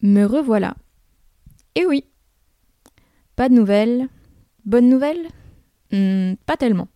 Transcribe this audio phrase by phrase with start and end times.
[0.00, 0.76] Me revoilà.
[1.74, 2.04] Et oui.
[3.36, 4.08] Pas de nouvelles.
[4.64, 5.28] Bonne nouvelle
[5.92, 6.88] hmm, Pas tellement.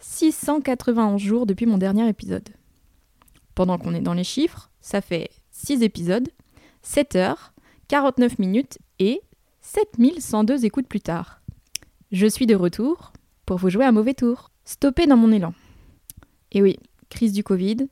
[0.00, 2.48] 691 jours depuis mon dernier épisode.
[3.54, 6.28] Pendant qu'on est dans les chiffres, ça fait 6 épisodes,
[6.82, 7.52] 7 heures,
[7.88, 9.20] 49 minutes et
[9.60, 11.42] 7102 écoutes plus tard.
[12.10, 13.12] Je suis de retour
[13.46, 14.50] pour vous jouer un mauvais tour.
[14.64, 15.54] Stoppé dans mon élan.
[16.52, 16.78] Et oui,
[17.10, 17.88] crise du Covid,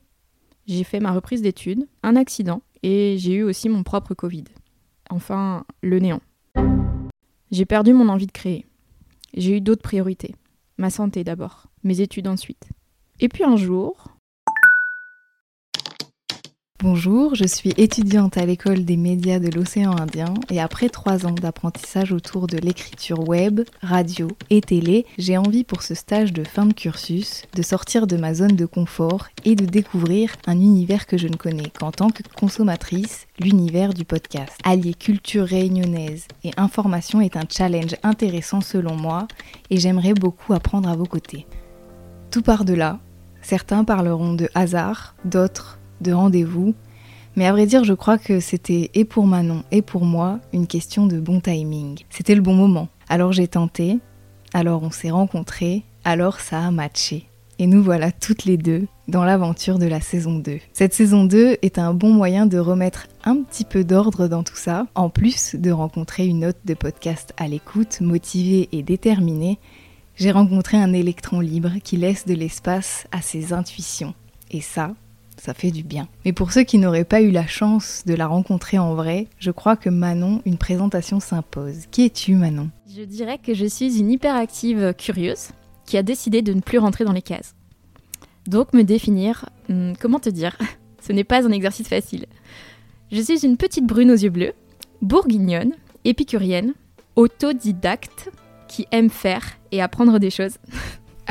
[0.67, 4.45] j'ai fait ma reprise d'études, un accident, et j'ai eu aussi mon propre Covid.
[5.09, 6.21] Enfin, le néant.
[7.51, 8.65] J'ai perdu mon envie de créer.
[9.35, 10.35] J'ai eu d'autres priorités.
[10.77, 12.69] Ma santé d'abord, mes études ensuite.
[13.19, 14.07] Et puis un jour,
[16.83, 21.31] Bonjour, je suis étudiante à l'école des médias de l'océan Indien et après trois ans
[21.31, 26.65] d'apprentissage autour de l'écriture web, radio et télé, j'ai envie pour ce stage de fin
[26.65, 31.19] de cursus de sortir de ma zone de confort et de découvrir un univers que
[31.19, 34.57] je ne connais qu'en tant que consommatrice, l'univers du podcast.
[34.63, 39.27] Allier culture réunionnaise et information est un challenge intéressant selon moi
[39.69, 41.45] et j'aimerais beaucoup apprendre à vos côtés.
[42.31, 42.99] Tout par de là,
[43.43, 46.73] certains parleront de hasard, d'autres de rendez-vous,
[47.35, 50.67] mais à vrai dire, je crois que c'était et pour Manon et pour moi une
[50.67, 51.99] question de bon timing.
[52.09, 52.89] C'était le bon moment.
[53.07, 53.99] Alors j'ai tenté,
[54.53, 57.27] alors on s'est rencontrés, alors ça a matché.
[57.57, 60.59] Et nous voilà toutes les deux dans l'aventure de la saison 2.
[60.73, 64.55] Cette saison 2 est un bon moyen de remettre un petit peu d'ordre dans tout
[64.55, 69.59] ça, en plus de rencontrer une hôte de podcast à l'écoute, motivée et déterminée.
[70.15, 74.15] J'ai rencontré un électron libre qui laisse de l'espace à ses intuitions.
[74.49, 74.95] Et ça,
[75.41, 76.07] ça fait du bien.
[76.23, 79.49] Mais pour ceux qui n'auraient pas eu la chance de la rencontrer en vrai, je
[79.49, 81.87] crois que Manon, une présentation s'impose.
[81.89, 82.69] Qui es-tu Manon?
[82.95, 85.49] Je dirais que je suis une hyperactive curieuse
[85.87, 87.55] qui a décidé de ne plus rentrer dans les cases.
[88.45, 90.55] Donc me définir, hmm, comment te dire?
[91.01, 92.27] Ce n'est pas un exercice facile.
[93.11, 94.53] Je suis une petite brune aux yeux bleus,
[95.01, 95.73] bourguignonne,
[96.05, 96.73] épicurienne,
[97.15, 98.29] autodidacte,
[98.67, 100.57] qui aime faire et apprendre des choses.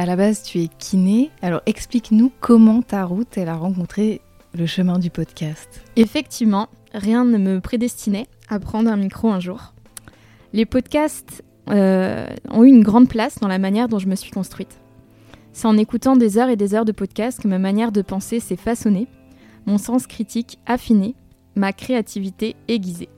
[0.00, 1.30] À la base, tu es kiné.
[1.42, 4.22] Alors explique-nous comment ta route, elle a rencontré
[4.54, 5.82] le chemin du podcast.
[5.96, 9.74] Effectivement, rien ne me prédestinait à prendre un micro un jour.
[10.54, 14.30] Les podcasts euh, ont eu une grande place dans la manière dont je me suis
[14.30, 14.80] construite.
[15.52, 18.40] C'est en écoutant des heures et des heures de podcasts que ma manière de penser
[18.40, 19.06] s'est façonnée,
[19.66, 21.14] mon sens critique affiné,
[21.56, 23.10] ma créativité aiguisée.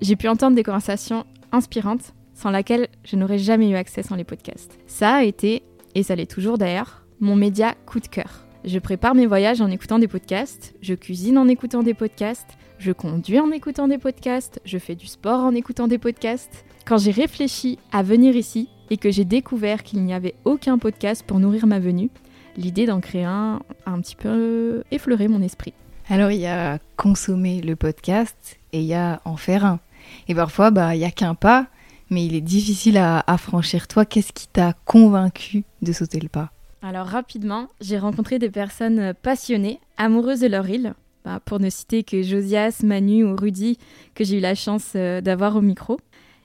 [0.00, 4.22] J'ai pu entendre des conversations inspirantes sans laquelle je n'aurais jamais eu accès sans les
[4.22, 4.78] podcasts.
[4.86, 5.64] Ça a été
[5.94, 8.46] et ça l'est toujours d'ailleurs, mon média coup de cœur.
[8.64, 12.92] Je prépare mes voyages en écoutant des podcasts, je cuisine en écoutant des podcasts, je
[12.92, 16.64] conduis en écoutant des podcasts, je fais du sport en écoutant des podcasts.
[16.84, 21.24] Quand j'ai réfléchi à venir ici et que j'ai découvert qu'il n'y avait aucun podcast
[21.26, 22.10] pour nourrir ma venue,
[22.56, 25.72] l'idée d'en créer un a un petit peu effleuré mon esprit.
[26.08, 29.80] Alors il y a consommer le podcast et il y a en faire un.
[30.28, 31.66] Et parfois, bah, il n'y a qu'un pas,
[32.10, 33.86] mais il est difficile à, franchir.
[33.86, 36.50] Toi, qu'est-ce qui t'a convaincu de sauter le pas
[36.82, 42.02] Alors rapidement, j'ai rencontré des personnes passionnées, amoureuses de leur île, bah, pour ne citer
[42.02, 43.78] que Josias, Manu ou Rudy,
[44.14, 45.98] que j'ai eu la chance euh, d'avoir au micro.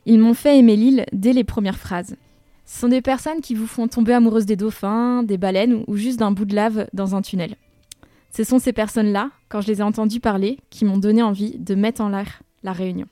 [0.05, 2.15] Ils m'ont fait aimer l'île dès les premières phrases.
[2.65, 6.19] Ce sont des personnes qui vous font tomber amoureuse des dauphins, des baleines ou juste
[6.19, 7.55] d'un bout de lave dans un tunnel.
[8.31, 11.73] Ce sont ces personnes-là, quand je les ai entendues parler, qui m'ont donné envie de
[11.73, 13.05] mettre en l'air la réunion.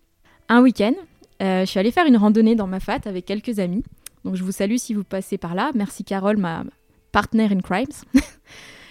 [0.50, 0.94] Un week-end,
[1.42, 3.84] euh, je suis allée faire une randonnée dans ma fat avec quelques amis.
[4.24, 5.72] Donc je vous salue si vous passez par là.
[5.76, 6.64] Merci Carole, ma
[7.12, 8.04] partner in crimes.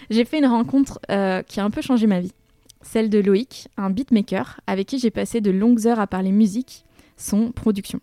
[0.09, 2.33] j'ai fait une rencontre euh, qui a un peu changé ma vie.
[2.81, 6.85] Celle de Loïc, un beatmaker avec qui j'ai passé de longues heures à parler musique,
[7.17, 7.99] son, production.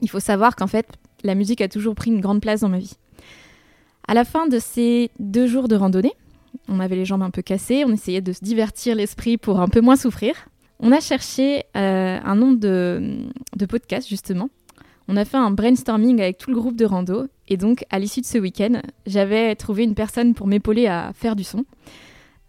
[0.00, 0.88] Il faut savoir qu'en fait,
[1.22, 2.96] la musique a toujours pris une grande place dans ma vie.
[4.08, 6.14] À la fin de ces deux jours de randonnée,
[6.68, 9.68] on avait les jambes un peu cassées, on essayait de se divertir l'esprit pour un
[9.68, 10.34] peu moins souffrir.
[10.80, 13.66] On a cherché euh, un nombre de, de
[14.08, 14.48] justement.
[15.12, 17.26] On a fait un brainstorming avec tout le groupe de rando.
[17.48, 21.34] Et donc, à l'issue de ce week-end, j'avais trouvé une personne pour m'épauler à faire
[21.34, 21.64] du son.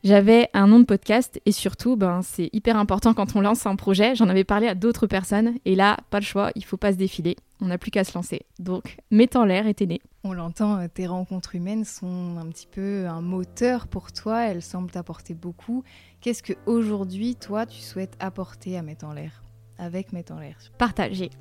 [0.04, 3.76] J'avais un nom de podcast et surtout, ben, c'est hyper important quand on lance un
[3.76, 4.14] projet.
[4.14, 6.98] J'en avais parlé à d'autres personnes et là, pas le choix, il faut pas se
[6.98, 7.36] défiler.
[7.62, 8.44] On n'a plus qu'à se lancer.
[8.60, 10.00] Donc, mettant l'air était né.
[10.24, 14.44] On l'entend, euh, tes rencontres humaines sont un petit peu un moteur pour toi.
[14.44, 15.84] Elles semblent t'apporter beaucoup.
[16.22, 19.42] Qu'est-ce que aujourd'hui, toi, tu souhaites apporter à Mettre en l'air?
[19.80, 21.32] Avec Mettre en l'air Partager.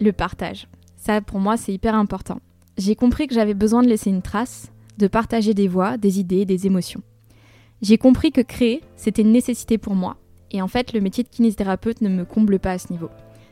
[0.00, 0.66] Le partage.
[0.96, 2.40] Ça, pour moi, c'est hyper important.
[2.76, 6.44] J'ai compris que j'avais besoin de laisser une trace, de partager des voix, des idées,
[6.44, 7.02] des émotions.
[7.82, 10.16] J'ai compris que créer, c'était une nécessité pour moi.
[10.50, 13.10] Et en fait, le métier de kinésithérapeute ne me comble pas à ce niveau.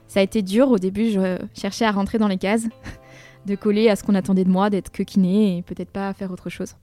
[0.08, 2.66] Ça a été dur au début, je cherchais à rentrer dans les cases,
[3.46, 6.30] de coller à ce qu'on attendait de moi, d'être que kiné et peut-être pas faire
[6.30, 6.74] autre chose.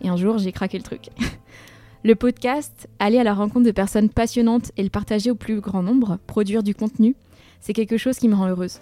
[0.00, 1.08] Et un jour, j'ai craqué le truc.
[2.06, 5.82] Le podcast, aller à la rencontre de personnes passionnantes et le partager au plus grand
[5.82, 7.16] nombre, produire du contenu,
[7.60, 8.80] c'est quelque chose qui me rend heureuse.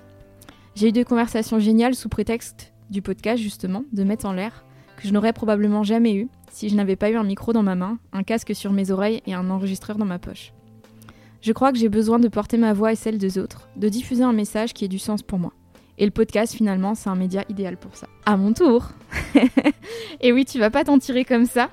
[0.74, 4.64] J'ai eu des conversations géniales sous prétexte du podcast justement, de mettre en l'air,
[4.96, 7.74] que je n'aurais probablement jamais eu si je n'avais pas eu un micro dans ma
[7.74, 10.52] main, un casque sur mes oreilles et un enregistreur dans ma poche.
[11.40, 14.22] Je crois que j'ai besoin de porter ma voix et celle des autres, de diffuser
[14.22, 15.52] un message qui ait du sens pour moi.
[15.98, 18.06] Et le podcast, finalement, c'est un média idéal pour ça.
[18.24, 18.88] À mon tour
[20.20, 21.70] Et oui, tu vas pas t'en tirer comme ça.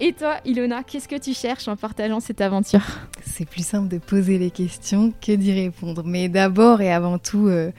[0.00, 2.82] Et toi, Ilona, qu'est-ce que tu cherches en partageant cette aventure
[3.24, 6.02] C'est plus simple de poser les questions que d'y répondre.
[6.04, 7.70] Mais d'abord et avant tout, euh,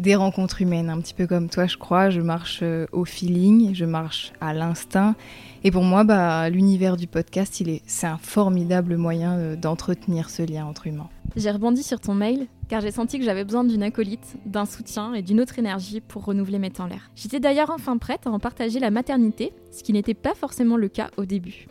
[0.00, 0.90] des rencontres humaines.
[0.90, 2.10] Un petit peu comme toi, je crois.
[2.10, 5.14] Je marche euh, au feeling, je marche à l'instinct.
[5.62, 10.30] Et pour moi, bah, l'univers du podcast, il est, c'est un formidable moyen euh, d'entretenir
[10.30, 11.10] ce lien entre humains.
[11.36, 15.14] J'ai rebondi sur ton mail car j'ai senti que j'avais besoin d'une acolyte, d'un soutien
[15.14, 17.10] et d'une autre énergie pour renouveler mes temps l'air.
[17.14, 20.88] J'étais d'ailleurs enfin prête à en partager la maternité, ce qui n'était pas forcément le
[20.88, 21.66] cas au début.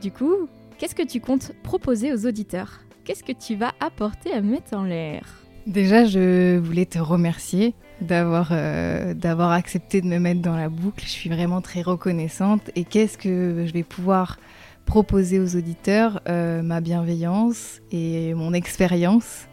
[0.00, 0.48] Du coup,
[0.78, 2.80] qu'est-ce que tu comptes proposer aux auditeurs?
[3.04, 5.24] Qu'est-ce que tu vas apporter à mettre en l'air?
[5.66, 11.04] Déjà, je voulais te remercier d'avoir euh, d'avoir accepté de me mettre dans la boucle.
[11.04, 12.70] Je suis vraiment très reconnaissante.
[12.74, 14.38] Et qu'est-ce que je vais pouvoir
[14.84, 19.46] proposer aux auditeurs euh, Ma bienveillance et mon expérience.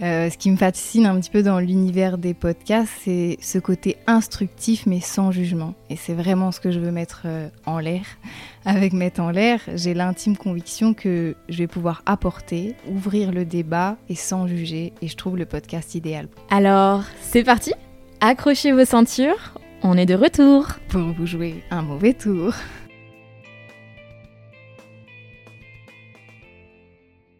[0.00, 3.96] Euh, ce qui me fascine un petit peu dans l'univers des podcasts, c'est ce côté
[4.06, 5.74] instructif mais sans jugement.
[5.90, 7.26] Et c'est vraiment ce que je veux mettre
[7.66, 8.04] en l'air.
[8.64, 13.96] Avec Mettre en l'air, j'ai l'intime conviction que je vais pouvoir apporter, ouvrir le débat
[14.08, 14.92] et sans juger.
[15.02, 16.28] Et je trouve le podcast idéal.
[16.50, 17.72] Alors, c'est parti
[18.20, 19.54] Accrochez vos ceintures,
[19.84, 22.52] on est de retour pour vous jouer un mauvais tour.